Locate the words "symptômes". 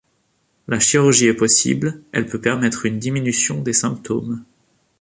3.71-4.43